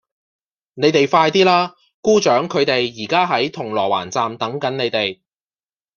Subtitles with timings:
[0.73, 1.75] 你哋快啲啦!
[2.01, 5.19] 姑丈佢哋而家喺銅鑼灣站等緊你哋